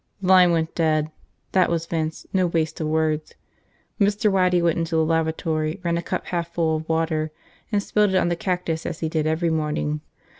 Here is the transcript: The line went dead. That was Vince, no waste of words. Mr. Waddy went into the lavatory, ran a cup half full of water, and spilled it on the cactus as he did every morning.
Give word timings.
The 0.19 0.27
line 0.29 0.51
went 0.51 0.73
dead. 0.73 1.11
That 1.51 1.69
was 1.69 1.85
Vince, 1.85 2.25
no 2.33 2.47
waste 2.47 2.81
of 2.81 2.87
words. 2.87 3.35
Mr. 3.99 4.31
Waddy 4.31 4.59
went 4.59 4.79
into 4.79 4.95
the 4.95 5.05
lavatory, 5.05 5.79
ran 5.83 5.95
a 5.95 6.01
cup 6.01 6.25
half 6.25 6.51
full 6.51 6.77
of 6.77 6.89
water, 6.89 7.29
and 7.71 7.83
spilled 7.83 8.15
it 8.15 8.17
on 8.17 8.29
the 8.29 8.35
cactus 8.35 8.87
as 8.87 9.01
he 9.01 9.09
did 9.09 9.27
every 9.27 9.51
morning. 9.51 10.01